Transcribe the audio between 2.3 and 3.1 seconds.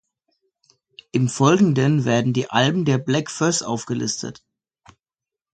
die Alben der